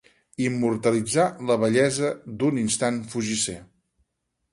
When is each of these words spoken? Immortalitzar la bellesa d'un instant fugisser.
Immortalitzar 0.43 1.25
la 1.49 1.57
bellesa 1.63 2.09
d'un 2.39 2.57
instant 2.63 2.97
fugisser. 3.13 3.59